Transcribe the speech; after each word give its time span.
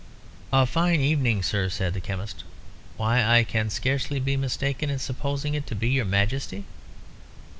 "A 0.51 0.65
fine 0.65 0.99
evening, 0.99 1.43
sir," 1.43 1.69
said 1.69 1.93
the 1.93 2.01
chemist. 2.01 2.43
"Why, 2.97 3.23
I 3.23 3.43
can 3.43 3.69
scarcely 3.69 4.19
be 4.19 4.35
mistaken 4.35 4.89
in 4.89 4.97
supposing 4.97 5.53
it 5.53 5.67
to 5.67 5.75
be 5.75 5.89
your 5.89 6.05
Majesty. 6.05 6.65